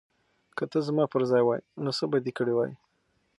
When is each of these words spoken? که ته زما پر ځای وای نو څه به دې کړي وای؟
که 0.57 0.63
ته 0.71 0.79
زما 0.87 1.03
پر 1.11 1.21
ځای 1.31 1.43
وای 1.45 1.61
نو 1.83 1.89
څه 1.97 2.05
به 2.11 2.17
دې 2.25 2.31
کړي 2.37 2.53
وای؟ 2.55 2.71